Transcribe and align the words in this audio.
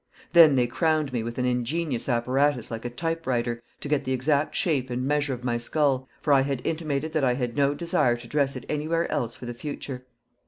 Then 0.33 0.55
they 0.55 0.65
crowned 0.65 1.13
me 1.13 1.21
with 1.21 1.37
an 1.37 1.45
ingenious 1.45 2.09
apparatus 2.09 2.71
like 2.71 2.85
a 2.85 2.89
typewriter, 2.89 3.61
to 3.81 3.87
get 3.87 4.03
the 4.03 4.13
exact 4.13 4.55
shape 4.55 4.89
and 4.89 5.05
measure 5.05 5.31
of 5.31 5.43
my 5.43 5.57
skull, 5.57 6.09
for 6.21 6.33
I 6.33 6.41
had 6.41 6.65
intimated 6.65 7.13
that 7.13 7.23
I 7.23 7.35
had 7.35 7.55
no 7.55 7.75
desire 7.75 8.17
to 8.17 8.27
dress 8.27 8.55
it 8.55 8.65
anywhere 8.67 9.07
else 9.11 9.35
for 9.35 9.45
the 9.45 9.53
future. 9.53 10.03